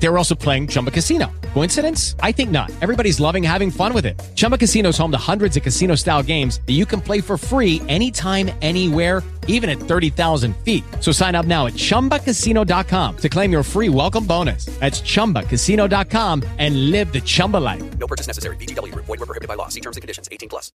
[0.00, 1.30] They were also playing Chumba Casino.
[1.54, 2.14] Coincidence?
[2.20, 2.70] I think not.
[2.80, 4.18] Everybody's loving having fun with it.
[4.34, 7.82] Chumba Casino's home to hundreds of casino style games that you can play for free
[7.88, 10.84] anytime, anywhere, even at 30,000 feet.
[11.00, 14.66] So sign up now at chumbacasino.com to claim your free welcome bonus.
[14.78, 17.98] That's chumbacasino.com and live the Chumba life.
[17.98, 18.56] No purchase necessary.
[18.56, 19.68] VGW, void, were prohibited by law.
[19.68, 20.70] See terms and conditions 18 plus.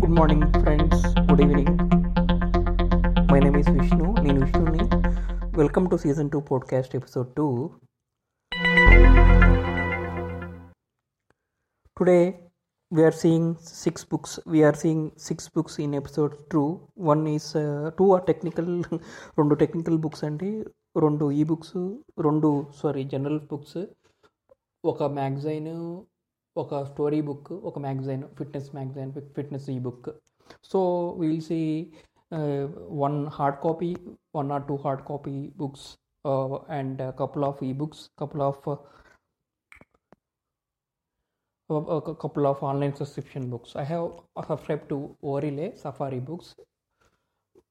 [0.00, 1.14] Good morning, friends.
[1.26, 1.92] Good evening.
[3.28, 4.14] My name is Vishnu.
[4.22, 5.01] Vishnu
[5.51, 7.69] Vishnu నేను విష్ణుని welcome to season two podcast episode two
[11.97, 12.49] today
[12.93, 17.53] we are seeing six books we are seeing six books in episode two one is
[17.97, 18.83] two are technical
[19.37, 20.61] రెండు technical books అండి
[20.97, 21.77] రెండు ఈ books
[22.21, 23.77] రెండు sorry general books
[24.85, 26.01] ఒక magazine
[26.57, 30.09] ఒక story book ఒక magazine fitness magazine fitness ఈ book
[30.63, 31.93] so we'll C
[32.89, 33.97] one hard copy
[34.32, 38.76] one or two hard copy books uh, and a couple of ebooks, couple of uh,
[41.70, 43.76] a couple of online subscription books.
[43.76, 44.10] I have
[44.46, 46.54] subscribed to O'Reilly Safari Books.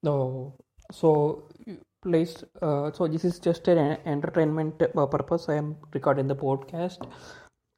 [0.04, 0.56] No,
[0.92, 1.44] so
[2.02, 2.46] placed.
[2.62, 5.50] Uh, so this is just an entertainment uh, purpose.
[5.50, 7.06] I am recording the podcast.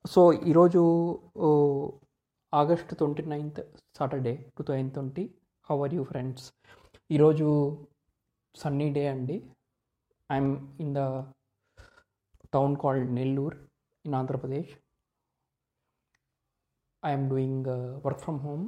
[0.06, 0.81] so ఈరోజు
[1.45, 1.84] uh,
[2.59, 3.67] August twenty Saturday
[3.98, 5.23] Saturday two thousand twenty
[5.67, 5.94] how are
[7.16, 7.48] ఈరోజు
[8.61, 9.35] sunny day అండి.
[10.29, 10.51] I'm
[10.83, 11.01] in the
[12.55, 13.55] town called Nellore
[14.05, 14.71] in Andhra Pradesh
[17.03, 17.69] I'm doing
[18.05, 18.65] work from home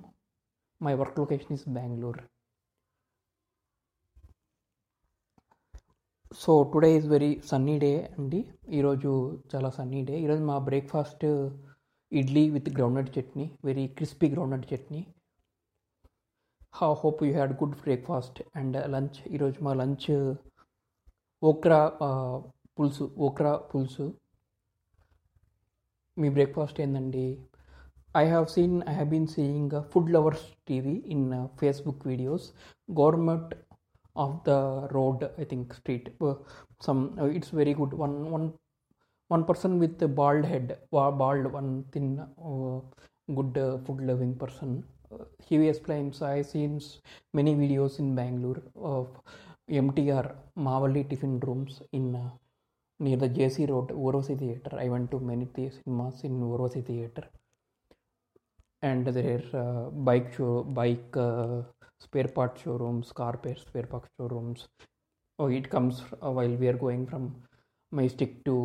[0.81, 2.23] my work location is Bengaluru
[6.41, 8.39] so today is very sunny day అండి.
[8.77, 9.11] ఈరోజు
[9.51, 11.25] చాలా sunny day ఈరోజు మా breakfast
[12.11, 15.01] idli with groundnut chutney very crispy groundnut chutney
[16.78, 20.08] హా hope you had good breakfast and lunch ఈరోజు మా lunch
[21.42, 21.80] okra
[22.78, 24.06] పులుసు okra పులుసు
[26.16, 27.26] మీ బ్రేక్ఫాస్ట్ ఏందండి
[28.22, 31.26] I have seen I have been seeing food lovers TV in
[31.60, 32.46] Facebook videos
[33.00, 33.52] government
[34.16, 36.34] of the road i think street uh,
[36.80, 38.52] some uh, it's very good one one
[39.30, 42.78] one person with a bald head bald one thin uh,
[43.28, 44.70] good food loving person
[45.47, 46.73] he explains i seen
[47.39, 49.07] many videos in bangalore of
[49.85, 50.25] mtr
[50.67, 52.07] mavalli tiffin rooms in
[53.05, 57.25] near the jc road urvashi theater i went to many cinemas in urvashi theater
[58.81, 61.61] and there uh, bike show bike uh,
[62.05, 64.67] spare part showrooms car parts spare part showrooms.
[65.39, 67.23] Oh it comes uh, while we are going from
[67.91, 68.55] Majestic to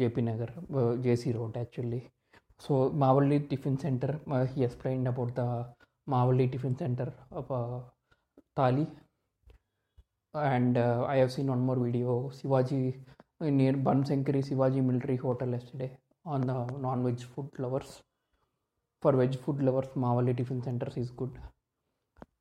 [0.00, 0.50] JP Nagar
[0.80, 2.02] uh, JC Road actually.
[2.58, 5.66] So Mavalli Tiffin Center uh, he explained about the
[6.12, 7.78] Mavalli Tiffin Center of uh,
[8.56, 8.86] Thali
[10.34, 12.82] and uh, I have seen one more video Shivaji
[13.40, 15.90] near Banashankari Shivaji Military Hotel yesterday
[16.24, 18.02] on the non-veg food lovers
[19.02, 21.32] for veg food lovers Mavalli Tiffin Centers is good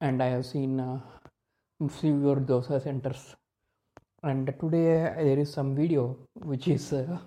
[0.02, 1.00] and I have seen uh,
[1.88, 3.36] fewer dosa centers.
[4.24, 7.18] And today uh, there is some video which is uh,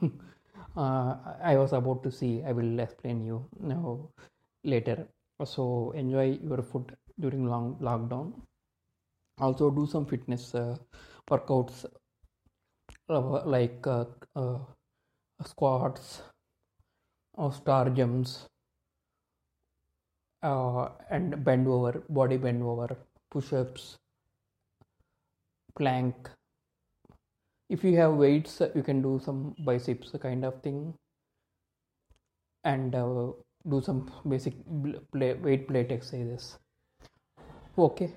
[0.76, 2.42] uh, I was about to see.
[2.46, 4.08] I will explain you now
[4.64, 5.06] later.
[5.44, 8.32] So enjoy your food during long lockdown.
[9.38, 10.76] Also do some fitness uh,
[11.30, 11.86] workouts
[13.08, 14.04] uh, like uh,
[15.44, 16.22] squats
[17.34, 18.46] or star jumps
[20.42, 22.96] uh, and bend over, body bend over,
[23.30, 23.96] push ups,
[25.74, 26.30] plank.
[27.70, 30.94] If you have weights, you can do some biceps kind of thing
[32.64, 33.32] and uh,
[33.68, 34.54] do some basic
[35.12, 36.58] play, weight plate exercises.
[37.76, 38.14] Okay.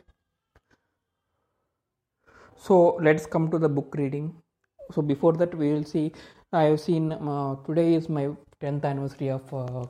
[2.58, 4.34] So let's come to the book reading.
[4.92, 6.12] So before that, we will see.
[6.52, 8.30] I have seen uh, today is my
[8.62, 9.86] 10th anniversary of, uh,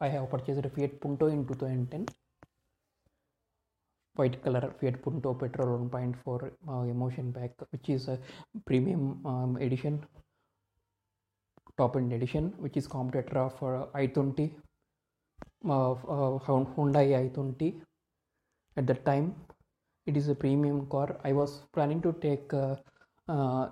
[0.00, 2.06] I have purchased a Fiat Punto in 2010
[4.16, 8.18] white color Fiat Punto petrol 1.4 uh, emotion pack which is a
[8.64, 10.04] premium um, edition
[11.76, 14.63] top end edition which is competitor of uh, i20 uh,
[15.64, 17.82] Hyundai i20
[18.76, 19.34] at that time
[20.06, 21.18] it is a premium car.
[21.24, 22.78] I was planning to take a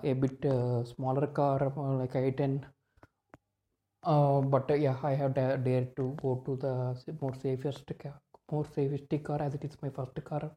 [0.03, 0.39] bit
[0.85, 2.65] smaller car like i10
[4.03, 8.19] uh, but uh, yeah, I have da- dared to go to the more safest car,
[8.51, 10.51] more safest car as it is my first car,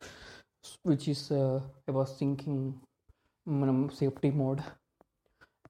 [0.83, 2.81] which is uh, I was thinking
[3.47, 4.63] um, safety mode.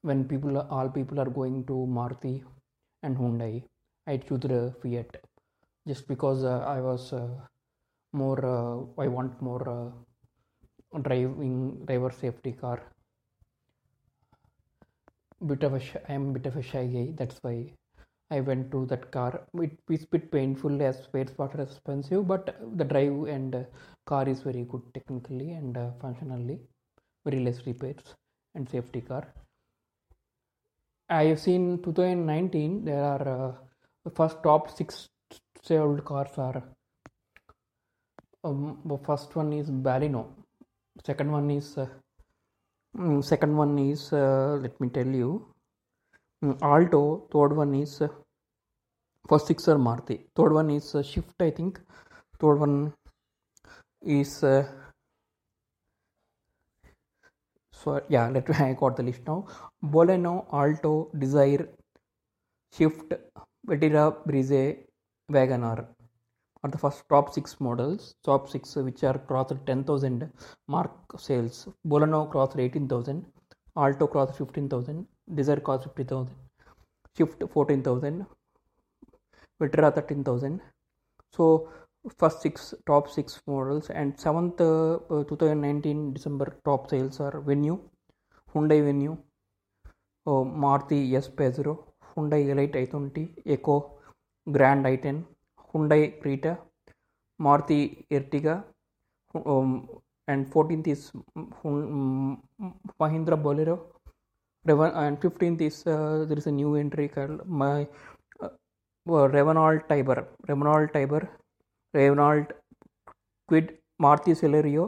[0.03, 2.43] When people all people are going to Maruti
[3.03, 3.65] and Hyundai.
[4.07, 5.26] I choose the Fiat
[5.87, 7.29] just because uh, I was uh,
[8.13, 9.95] more uh, I want more
[11.03, 12.83] driving driver safety car.
[15.47, 17.13] Bit of a I am bit of a shy guy.
[17.17, 17.73] That's why
[18.31, 19.43] I went to that car.
[19.55, 23.67] It is bit painful as spares parts are expensive, but the drive and
[24.07, 26.61] car is very good technically and functionally.
[27.25, 28.15] Very less repairs
[28.55, 29.27] and safety car.
[31.09, 33.53] I have seen 2019 there are uh,
[34.05, 35.09] the first top six
[35.67, 36.63] sold cars are
[38.45, 40.27] um, the first one is Baleno,
[41.05, 41.87] second one is uh,
[42.97, 45.45] mm, second one is uh, let me tell you
[46.45, 48.09] mm, Alto, third one is uh,
[49.29, 51.81] first six are Maruti, third one is uh, Shift I think,
[52.41, 52.93] third one
[54.03, 54.69] is uh,
[57.73, 59.47] so yeah let me I got the list now
[59.83, 61.69] Boleno, Alto, Desire,
[62.73, 63.15] Shift,
[63.67, 64.86] Vetera, Breeze,
[65.31, 65.87] WagonR
[66.63, 68.15] are the first top six models.
[68.25, 70.31] Top six which are crossed 10,000
[70.69, 71.69] mark sales.
[71.87, 73.25] Baleno crossed 18,000,
[73.77, 76.31] Alto crossed 15,000, Dzire crossed 50,000,
[77.17, 78.27] Swift 14,000,
[79.61, 80.61] Vitara 13,000.
[81.33, 81.71] So
[82.19, 87.81] first six top six models and seventh uh, 2019 December top sales are Venue,
[88.55, 89.17] Hyundai Venue,
[90.27, 93.96] uh, Maruti S-Presso, Hyundai Elite i20, Eeco,
[94.47, 95.25] grand i ten
[95.75, 96.57] Hyundai Creta
[97.41, 97.81] Maruti
[98.13, 98.47] Ertiga
[100.29, 101.11] and fourteen is
[103.01, 103.75] Mahindra Bolero
[104.65, 105.17] Renault
[106.51, 107.87] new entry called my
[109.33, 111.27] Renault Triber Renault Triber
[111.95, 114.87] Renault Kwid Maruti Celerio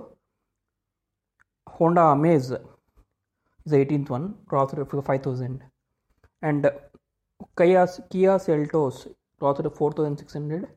[1.81, 4.29] Honda Amaze is eighteen one
[5.03, 5.63] five thousand
[6.43, 6.67] and
[8.13, 9.07] Kia Seltos
[9.39, 10.69] crossed 4600,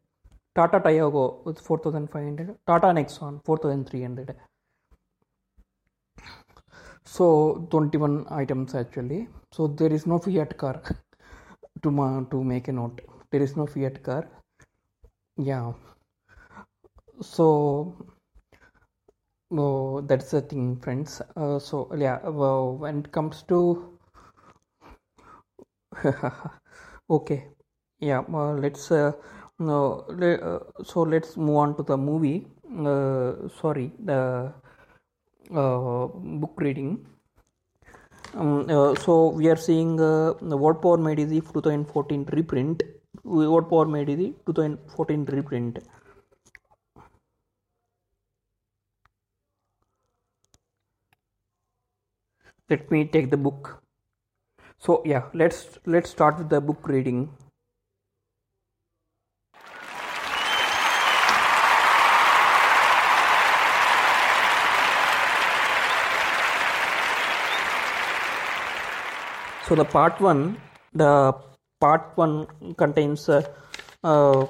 [0.55, 4.35] Tata Tiago with 4500, Tata Nexon 4300.
[7.05, 9.27] So 21 items actually.
[9.51, 10.81] So there is no Fiat car
[11.83, 13.01] to ma- to make a note.
[13.31, 14.29] There is no Fiat car.
[15.37, 15.73] Yeah.
[17.21, 17.95] So
[20.07, 21.21] that's the thing, friends.
[21.35, 23.97] Uh, so yeah, well, when it comes to
[27.09, 27.47] okay,
[28.01, 28.23] yeah.
[28.33, 29.11] Uh, let's uh,
[29.59, 30.05] no.
[30.09, 32.47] Le- uh, so let's move on to the movie.
[33.61, 34.53] Sorry, the
[35.49, 37.05] book reading.
[38.33, 42.83] Um, uh, so we are seeing uh, the Word Power Made Easy 2014 reprint.
[43.23, 45.79] Word Power Made Easy 2014 reprint.
[52.69, 53.83] Let me take the book.
[54.79, 57.29] So yeah, let's let's start with the book reading.
[69.71, 70.57] So the part one,
[70.93, 71.33] the
[71.79, 72.33] part one
[72.75, 73.41] contains uh,
[74.03, 74.45] uh,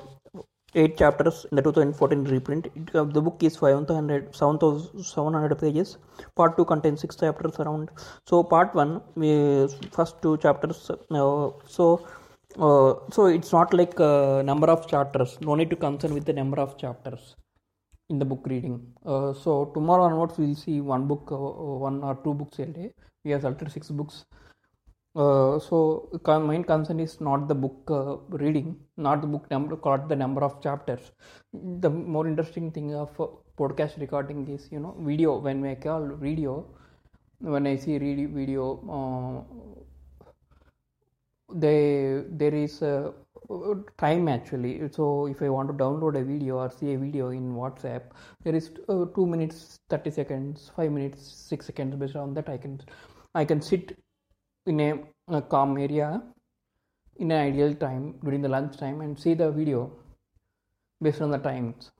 [0.74, 2.66] eight chapters in the 2014 reprint.
[2.76, 6.00] It, uh, the book is 500, 700 pages.
[6.36, 7.92] Part two contains six chapters around.
[8.26, 10.90] So part one, we, first two chapters.
[10.90, 12.08] Uh, so
[12.58, 15.38] uh, so it's not like uh, number of chapters.
[15.40, 17.36] No need to concern with the number of chapters
[18.10, 18.88] in the book reading.
[19.06, 22.92] So tomorrow onwards we'll see one book, one or two books a day.
[23.24, 24.26] We have selected six books.
[25.14, 30.08] Uh, so main concern is not the book uh, reading, not the book number, not
[30.08, 31.12] the number of chapters.
[31.52, 33.28] The more interesting thing of uh,
[33.58, 35.38] podcast recording is you know video.
[35.38, 36.66] When I call video,
[37.40, 40.26] when I see video, uh,
[41.54, 43.14] they there is a
[43.98, 44.90] time actually.
[44.94, 48.04] So if I want to download a video or see a video in WhatsApp,
[48.46, 51.98] there is uh, two minutes, thirty seconds, five minutes, six seconds.
[51.98, 52.80] Based on that, I can
[53.36, 53.98] I can sit
[54.66, 56.22] in a, a calm area
[57.18, 59.92] in an ideal time during the lunch time and see the video
[61.02, 61.92] based on the times.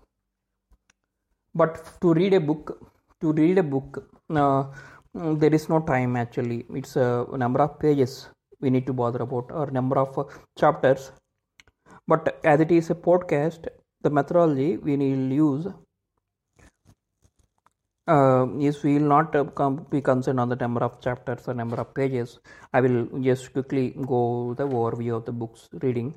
[1.54, 2.80] But to read a book
[3.22, 4.64] to read a book uh,
[5.16, 6.66] mm, there is no time actually.
[6.74, 10.24] It's a number of pages we need to bother about or number of uh,
[10.58, 11.12] chapters.
[12.08, 13.68] But as it is a podcast
[14.02, 15.68] the methodology we will use
[18.08, 21.94] uh, we will not uh, be concerned on the number of chapters or number of
[21.94, 22.40] pages.
[22.74, 26.14] I will just quickly go the overview of the books reading,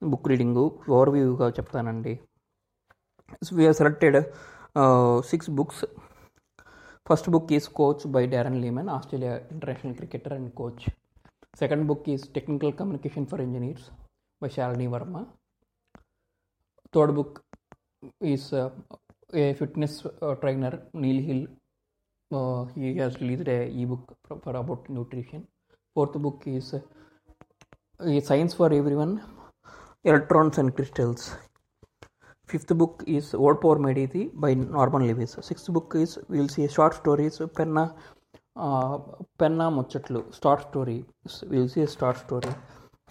[0.00, 2.20] book reading overview of chapter and day.
[3.42, 4.26] So we have selected
[4.74, 5.84] uh, six books.
[7.04, 10.88] First book is Coach by Darren Lehmann, Australia international cricketer and coach.
[11.54, 13.90] Second book is Technical Communication for Engineers
[14.40, 15.26] by Shalini Verma.
[16.92, 17.44] Third book
[18.20, 18.70] is uh,
[19.32, 21.46] a fitness uh, trainer, Neil Hill,
[22.32, 25.46] uh, he has released a ebook for about nutrition.
[25.94, 29.22] Fourth book is uh, Science for Everyone,
[30.04, 31.36] Electrons and Crystals.
[32.46, 35.36] Fifth book is Word Power Made Easy by Norman Lewis.
[35.40, 37.94] Sixth book is we'll see short stories Penna
[38.56, 38.98] uh,
[39.38, 41.04] Penna Muchatlu short story.
[41.48, 42.52] We'll see a short story.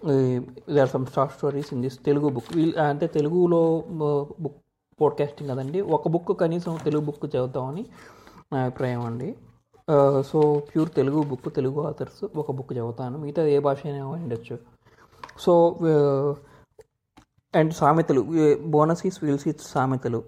[0.04, 3.60] There are some short stories in this Telugu book వీళ్ళు అంటే తెలుగులో
[4.44, 4.56] book.
[4.56, 4.71] Uh,
[5.02, 5.82] podcasting కదండి.
[5.82, 7.86] ఒక book కనీసం Telugu book చదువుతామని
[8.54, 9.36] నా అభిప్రాయం అండి.
[10.26, 13.18] So pure Telugu book Telugu authors ఒక బుక్ చదువుతాను.
[13.18, 14.60] మిగతా ఏ భాష అయినా ఉండొచ్చు.
[15.40, 15.80] సో
[17.56, 18.28] అండ్ సామెతలు
[18.66, 20.24] బోనస్ ఈస్ విల్సీ సామెతలు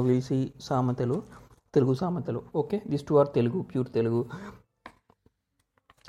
[0.00, 1.22] విల్సీ సామెతలు
[1.74, 2.42] తెలుగు సామెతలు.
[2.56, 2.82] Okay?
[2.88, 4.26] This two are Telugu pure Telugu.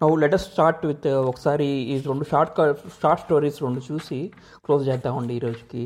[0.00, 2.60] now let us start with uh, ఒకసారి ఈ రెండు షార్ట్
[3.00, 4.18] షార్ట్ స్టోరీస్ రెండు చూసి
[4.66, 5.82] క్లోజ్ చేద్దామండి ఈ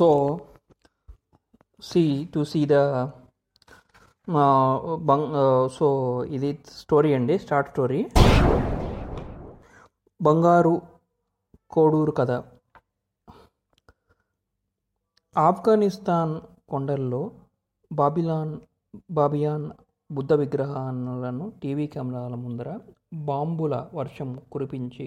[0.00, 0.08] So
[1.80, 2.82] see to see the
[4.28, 8.00] uh, so uh, ఇది స్టోరీ అండి స్టార్ట్ స్టోరీ
[10.20, 10.74] బంగారు
[11.70, 12.30] కోడూరు కథ.
[15.36, 16.34] ఆఫ్ఘనిస్తాన్
[16.68, 17.22] కొండల్లో
[17.90, 18.54] బాబిలాన్
[19.10, 19.66] బాబియాన్
[20.10, 22.70] బుద్ధ విగ్రహాలను టీవీ కెమెరాల ముందర
[23.24, 25.06] బాంబుల వర్షం కురిపించి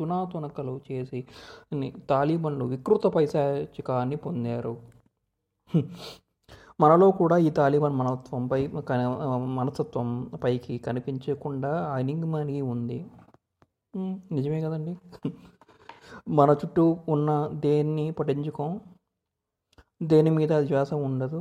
[0.00, 1.20] తునాతునకలు చేసి
[2.10, 4.74] తాలిబన్లు వికృత పైశాచికాన్ని పొందారు.
[6.80, 8.66] మనలో కూడా ఈ తాలిబాన్ మనత్వంపై
[9.56, 10.08] మనసత్వం
[10.44, 12.98] పైకి కనిపించకుండా అనిగమని ఉంది.
[14.32, 14.94] నిజమే కదండి.
[16.28, 17.30] మన చుట్టూ ఉన్న
[17.60, 18.80] దేన్ని పఠించుకోం
[20.02, 21.40] దేని మీద ధ్యాస ఉండదు.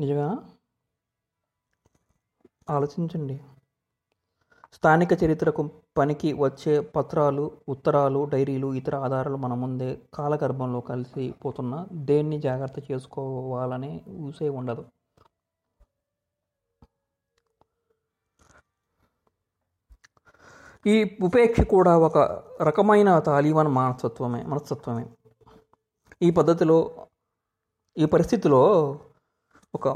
[0.00, 0.28] నిజమా
[2.70, 3.36] ఆలోచించండి.
[4.82, 12.40] స్థానిక చరిత్రకు పనికి వచ్చే పత్రాలు ఉత్తరాలు డైరీలు ఇతర ఆధారాలు మన ముందే కాలగర్భంలో కలిసి పోతున్న దేన్ని
[12.40, 14.84] జాగ్రత్త చేసుకోవాలనే ఊసే ఉండదు.
[20.86, 22.18] ఈ ఉపేక్ష కూడా ఒక
[22.62, 25.06] రకమైన తాలిబాన్ మనస్తత్వమే మనస్తత్వమే.
[26.22, 26.78] ఈ పద్ధతిలో
[27.98, 28.62] ఈ పరిస్థితిలో
[29.74, 29.88] ఒక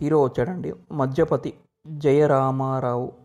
[0.00, 0.74] హీరో వచ్చాడండి.
[0.92, 1.52] మధ్యపతి
[1.86, 3.19] జయరామారావు.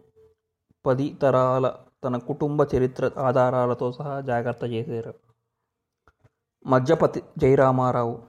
[0.85, 5.13] పది తరాల తన కుటుంబ చరిత్ర ఆధారాలతో సహా జాగ్రత్త చేశారు.
[6.67, 8.23] మధ్యపతి జయరామారావు.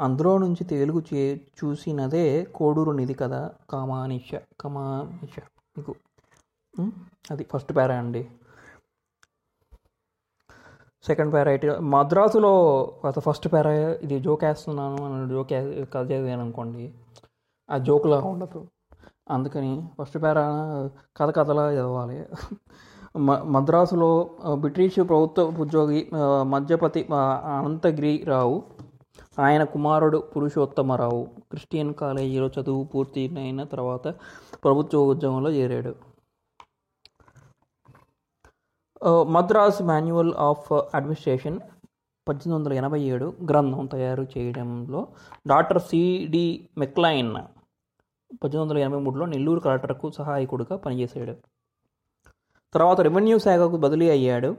[0.00, 5.40] అందులో నుంచి తెలుగు చే చూసినదే కోడూరు నిధి కదా కమానిష కమానిష
[5.76, 5.94] మీకు.
[7.30, 8.30] అది ఫస్ట్ పేరా అండి.
[11.06, 12.52] సెకండ్ పేరా అయితే మద్రాసులో
[13.18, 15.50] ఫస్ట్ పేరా ఇది జోక్ వేస్తున్నాను అని జోక్
[15.94, 16.94] కథ అనుకోండి
[17.70, 18.66] ఆ జోక్లా ఉండదు.
[19.26, 20.44] అందుకని ఫస్ట్ పేరా
[21.16, 22.18] కథ కథలా చదవాలి.
[23.54, 24.10] మద్రాసులో
[24.54, 26.00] బ్రిటిష్ ప్రభుత్వ ఉద్యోగి
[26.44, 28.56] మధ్యపతి అనంతగిరిరావు
[29.38, 34.08] ఆయన కుమారుడు పురుషోత్తమరావు క్రిస్టియన్ కాలేజీలో చదువు పూర్తి అయిన తర్వాత
[34.64, 35.92] ప్రభుత్వ ఉద్యోగంలో చేరాడు
[39.26, 41.58] మద్రాస్ మాన్యువల్ ఆఫ్ అడ్మినిస్ట్రేషన్
[42.26, 45.00] పద్దెనిమిది వందల ఎనభై ఏడు గ్రంథం తయారు చేయడంలో
[45.46, 47.32] డాక్టర్ సిడి మెక్లైన్
[48.42, 51.34] పద్దెనిమిది వందల ఎనభై మూడులో నెల్లూరు కలెక్టర్కు సహాయకుడిగా పనిచేశాడు.
[52.74, 54.50] తర్వాత రెవెన్యూ శాఖకు బదిలీ అయ్యాడు.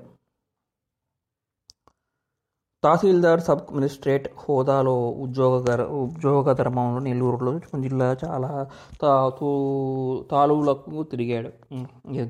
[2.84, 4.94] తహసీల్దార్ సబ్ మినిస్ట్రేట్ హోదాలో
[5.26, 5.56] ఉద్యోగ
[6.06, 7.52] ఉద్యోగ ధర్మంలో నెల్లూరులో
[7.82, 8.50] జిల్లా చాలా
[10.32, 11.52] తాలూలకు తిరిగాడు.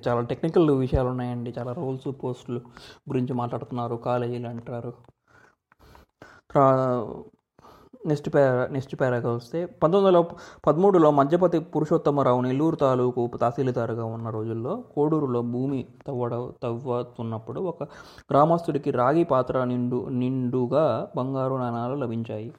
[0.08, 1.54] చాలా టెక్నికల్ విషయాలు ఉన్నాయండి.
[1.60, 2.62] చాలా రోల్స్ పోస్టులు
[3.10, 3.96] గురించి మాట్లాడుతున్నారు.
[3.96, 4.94] కాలేజీలు అంటారు.
[8.10, 10.36] నెక్స్ట్ పేరా నెక్స్ట్ పేరాగా వస్తే పంతొమ్మిది వందల
[10.68, 17.84] పదమూడులో మధ్యపతి పురుషోత్తమరావు నెల్లూరు తాలూకు తహసీల్దారుగా ఉన్న రోజుల్లో కోడూరులో భూమి తవ్వడ తవ్వుతున్నప్పుడు ఒక
[18.32, 20.86] గ్రామస్తుడికి రాగి పాత్ర నిండు నిండుగా
[21.18, 22.50] బంగారు నాణాలు లభించాయి.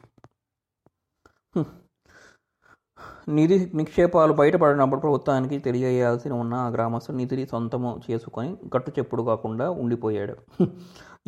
[3.28, 10.34] నిధి నిక్షేపాలు బయటపడినప్పుడు ప్రభుత్వానికి తెలియజేయాల్సి ఉన్న ఆ గ్రామస్తుడు నిధిని సొంతము చేసుకొని గట్టు చెప్పుడు కాకుండా ఉండిపోయాడు.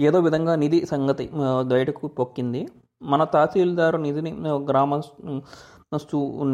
[0.00, 1.30] ఏదో విధంగా నిధి సంగతి
[1.74, 2.62] బయటకు పొక్కింది.
[3.04, 4.30] మన తహసీల్దారు నిధిని
[4.70, 5.14] గ్రామస్తు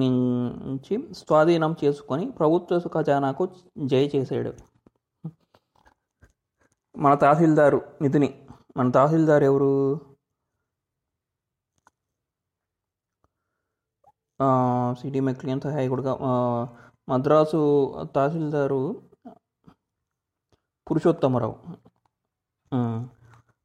[0.00, 3.44] నుంచి స్వాధీనం చేసుకొని ప్రభుత్వ ఖజానాకు
[3.86, 4.52] జయ చేశాడు.
[6.96, 8.28] మన తహసీల్దారు నిధిని
[8.76, 9.72] మన తహసీల్దారు ఎవరు?
[15.00, 16.12] సిటీ మెక్లియన్ సహాయకుడుగా
[17.08, 17.60] మద్రాసు
[18.16, 18.82] తహసీల్దారు
[20.90, 21.56] పురుషోత్తమరావు.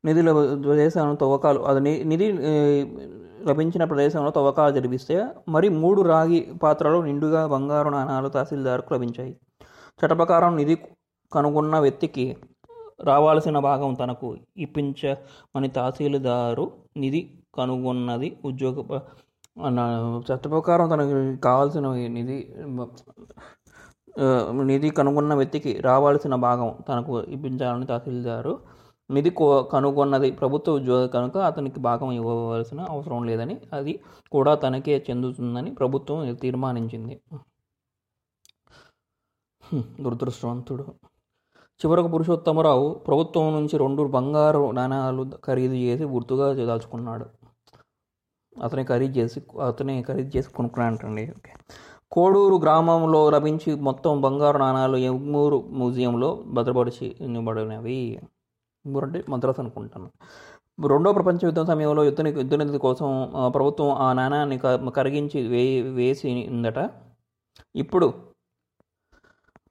[0.05, 0.31] నిధుల
[0.65, 2.27] ప్రదేశాలను తవ్వకాలు అది నిధి
[3.47, 5.15] లభించిన ప్రదేశంలో తవ్వకాలు జరిపిస్తే
[5.49, 9.33] మరి మూడు రాగి పాత్రలు నిండుగా బంగారు నాణాలు తహసీల్దార్కు లభించాయి.
[9.99, 10.75] చట్ట ప్రకారం నిధి
[11.31, 12.37] కనుగొన్న వ్యక్తికి
[13.03, 17.21] రావాల్సిన భాగం తనకు ఇప్పించమని తహసీల్దారు నిధి
[17.55, 18.99] కనుగొన్నది ఉద్యోగ
[19.65, 19.79] అన్న
[20.31, 22.37] చట్ట ప్రకారం తనకు కావాల్సిన నిధి
[24.63, 28.53] నిధి కనుగొన్న వ్యక్తికి రావాల్సిన భాగం తనకు ఇప్పించాలని తహసీల్దారు
[29.09, 33.99] నిధి కో- కనుగొన్నది ప్రభుత్వ ఉద్యోగి కనుక అతనికి భాగం ఇవ్వవలసిన అవసరం లేదని అది
[34.31, 37.21] కూడా తనకే చెందుతుందని ప్రభుత్వం తీర్మానించింది.
[40.01, 40.85] దురదృష్టవంతుడు.
[41.75, 47.25] చివరకు పురుషోత్తమరావు ప్రభుత్వం నుంచి రెండు బంగారు నాణాలు ఖరీదు చేసి గుర్తుగా దాచుకున్నాడు.
[48.63, 51.53] అతనే ఖరీదు చేసి అతనే ఖరీదు చేసి కొనుక్కున్నాంటండి ఓకే.
[52.11, 58.19] కోడూరు గ్రామంలో లభించి మొత్తం బంగారు నాణాలు ఎగ్మూరు మ్యూజియంలో భద్రపరిచి ఇవ్వబడినవి
[58.87, 60.09] అంటే మద్రాసు అనుకుంటాను.
[60.87, 66.91] రెండో ప్రపంచ యుద్ధం సమయంలో యుద్ధ యుద్ధనిధి కోసం ప్రభుత్వం ఆ నాణాన్ని క- కరిగించి వే వేసిందట
[67.75, 68.13] ఇప్పుడు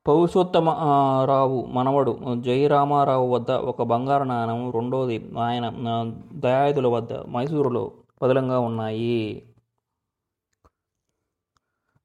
[0.06, 0.76] పౌరుషోత్తమ
[1.25, 5.73] రావు మనవడు జయరామారావు వద్ద ఒక బంగారు నాణం రెండోది ఆయన
[6.35, 7.92] దయాయుధుల వద్ద మైసూరులో
[8.23, 9.49] పదిలంగా ఉన్నాయి.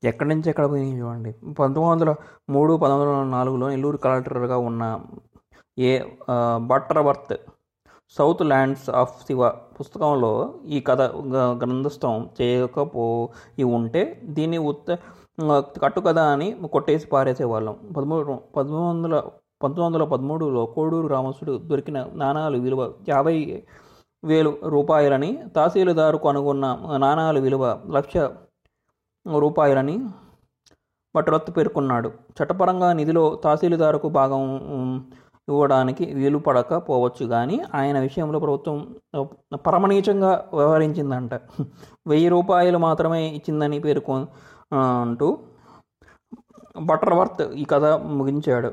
[0.04, 1.32] ఎక్కడి నుంచి ఎక్కడ పోయి చూడండి.
[1.32, 2.16] పంతొమ్మిది వందల
[2.50, 5.02] మూడు పంతొమ్మిది వందల నాలుగులో నెల్లూరు కలెక్టర్గా ఉన్న
[5.80, 5.92] A
[6.58, 7.36] Butterworth
[8.42, 11.02] southlands of Siva పుస్తకంలో ఈ కథ
[11.62, 14.98] గ్రంథస్థం చేయకపోయి ఉంటే దీన్ని ఉత్త
[15.42, 17.76] కట్టుకథ కట్టు కథ అని కొట్టేసి పారేసేవాళ్ళం.
[17.98, 19.20] పదమూడు పదమూడు వందల
[19.64, 23.64] పంతొమ్మిది వందల పదమూడులో కోడూరు రామసుడు దొరికిన నాణాలు విలువ యాభై
[24.24, 26.66] వేలు రూపాయలని తహసీల్దారు కనుగొన్న
[26.98, 28.18] నాణాల విలువ లక్ష
[29.26, 29.96] రూపాయలని
[31.16, 32.10] బట్టరత్తు పేర్కొన్నాడు.
[32.38, 34.44] చట్టపరంగా నిధిలో తహసీల్దారుకు భాగం
[35.50, 38.78] ఇవ్వడానికి వీలు పడకపోవచ్చు కానీ ఆయన విషయంలో ప్రభుత్వం
[39.68, 41.34] పరమనీచంగా వ్యవహరించిందంట.
[42.08, 44.18] వెయ్యి రూపాయలు మాత్రమే ఇచ్చిందని పేర్కొ
[44.80, 45.30] అంటూ
[46.90, 47.86] బటర్వర్త్ ఈ కథ
[48.18, 48.72] ముగించాడు.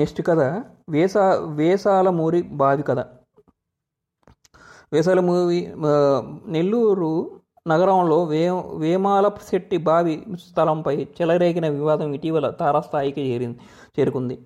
[0.00, 0.40] నెక్స్ట్ కథ
[0.90, 1.24] వేసా
[1.58, 3.00] వేసాల మూరి బావి కథ.
[4.92, 5.60] వేసాల మూవీ
[6.54, 7.12] నెల్లూరు
[7.66, 8.42] నగరంలో వే
[8.82, 13.58] వేమాల శెట్టి బావి స్థలంపై చెలరేగిన వివాదం ఇటీవల తారాస్థాయికి చేరింది
[13.96, 14.36] చేరుకుంది.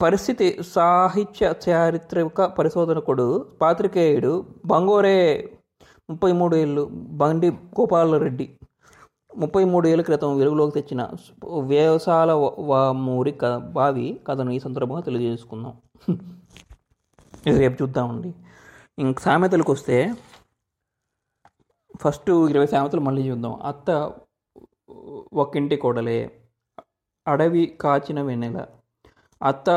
[0.00, 3.26] పరిస్థితి సాహిత్య చారిత్రక పరిశోధనకుడు
[3.62, 4.32] పాత్రికేయుడు
[4.66, 5.18] బంగోరే
[6.08, 6.82] ముప్పై మూడు ఏళ్ళు
[7.20, 7.48] బండి
[7.78, 8.46] గోపాలరెడ్డి.
[9.30, 11.02] ముప్పై మూడు ఏళ్ళ క్రితం వెలుగులోకి తెచ్చిన
[11.70, 12.30] వ్యవసాల
[13.06, 13.44] మూరి క
[13.76, 15.74] బావి కథను ఈ సందర్భంగా తెలియజేసుకుందాం.
[17.60, 18.30] రేపు చూద్దామండి.
[18.98, 19.96] ఇంక సామెతలకు వస్తే
[22.00, 23.62] ఫస్ట్ ఇరవై సామెతలు మళ్ళీ చూద్దాం.
[23.62, 24.14] అత్త
[25.32, 26.42] ఒక్కింటి కోడలే
[27.28, 28.66] అడవి కాచిన వెన్నెల.
[29.42, 29.70] అత్త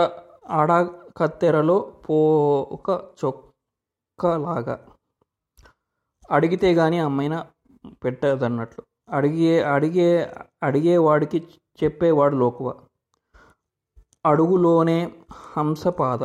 [0.49, 0.71] అడ
[1.17, 1.79] కత్తెరలో
[2.09, 2.89] పోక
[3.25, 4.87] చొక్కలాగా.
[6.31, 7.47] అడిగితే కానీ అమ్మైన
[8.03, 8.83] పెట్టదన్నట్లు.
[9.15, 11.47] అడిగే అడిగే అడిగేవాడికి
[11.83, 12.79] చెప్పేవాడు లోకువ.
[14.25, 16.23] అడుగులోనే హంసపాద.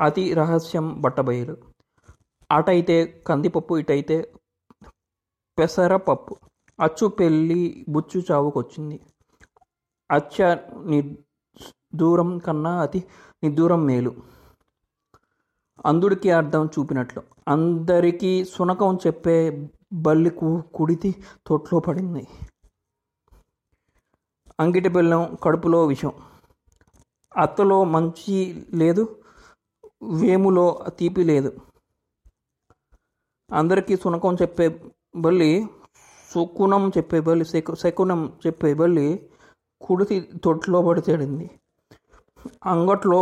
[0.00, 1.56] అతి రహస్యం బట్టబయలు.
[2.50, 4.32] అటైతే కందిపప్పు ఇటైతే
[5.58, 6.34] పెసరపప్పు
[6.78, 8.96] అచ్చు పెళ్ళి బుచ్చు చావుకొచ్చింది.
[10.10, 10.36] అచ్చ
[10.90, 10.98] ని
[11.94, 13.00] దూరం కన్నా అతి
[13.42, 14.12] నిదూరం మేలు.
[15.86, 17.22] అందుడికి అర్థం చూపినట్లు.
[17.48, 19.36] అందరికీ సునకం చెప్పే
[19.92, 20.30] బల్లి
[20.74, 21.10] కుడితి
[21.46, 22.24] తొట్లో పడింది.
[24.60, 26.12] అంగిటి బెల్లం కడుపులో విషం.
[27.36, 28.36] అత్తలో మంచి
[28.74, 29.02] లేదు
[30.02, 30.66] వేములో
[30.98, 31.50] తీపి లేదు.
[33.50, 34.66] అందరికీ సునకం చెప్పే
[35.16, 35.52] బల్లి
[36.30, 39.06] శకునం చెప్పే బల్లి శకు శకునం చెప్పే బల్లి
[39.80, 41.46] కుడితి తొట్లో పడితేడింది.
[42.72, 43.20] అంగట్లో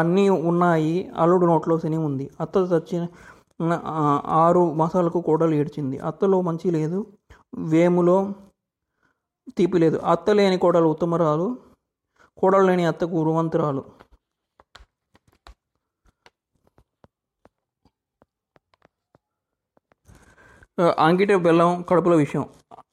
[0.00, 2.26] అన్నీ ఉన్నాయి అల్లుడు నోట్లో శని ఉంది.
[2.42, 3.04] అత్త చచ్చిన
[4.42, 5.96] ఆరు మాసాలకు కూడలు ఏడ్చింది.
[6.08, 6.98] అత్తలో మంచి లేదు
[7.72, 8.16] వేములో
[9.56, 9.98] తీపి లేదు.
[10.12, 11.46] అత్త లేని కోడలు ఉత్తమరాలు
[12.38, 13.82] కోడలు లేని అత్తకు ఉరువంతురాలు
[20.80, 22.44] ఆ, అంగిట బెల్లం కడుపుల విషయం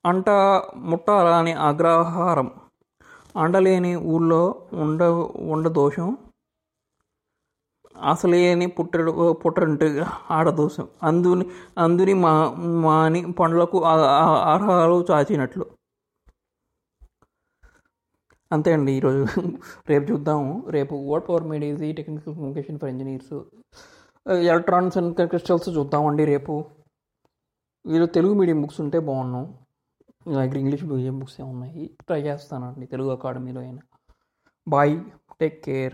[0.06, 0.30] అంట
[0.76, 2.52] ముట్టారా అని అగ్రహారం.
[3.38, 4.42] అండలేని ఊళ్ళో
[4.74, 5.04] ఉండ
[5.54, 6.18] ఉండ దోషం.
[8.10, 9.88] అసలేని పుట్టడు పుట్టంటే
[10.32, 11.46] ఆడదోషం అందుని
[11.78, 12.34] అందుని మా
[12.86, 15.66] మాని పండ్లకు ఆహారాలు చాచినట్లు.
[18.52, 19.26] అంతే అండి ఈరోజు.
[19.90, 20.64] రేపు చూద్దాము.
[20.70, 23.34] రేపు what power made easy technical communication for engineers
[24.32, 26.66] electronics and crystals చూద్దామండి రేపు.
[27.86, 29.46] వీళ్ళు తెలుగు మీడియం బుక్స్ ఉంటే బాగున్నాం
[30.28, 33.82] దగ్గర ఇంగ్లీష్ మీడియం బుక్స్ ఉన్నాయి ట్రై చేస్తానండి తెలుగు అకాడమీలో అయినా.
[34.68, 35.00] Bye
[35.40, 35.94] take care